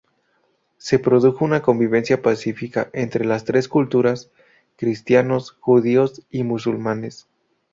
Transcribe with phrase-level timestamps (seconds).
[0.79, 4.31] Se produjo una convivencia pacífica entre las tres culturas:
[4.75, 7.27] cristianos, judíos y musulmanes.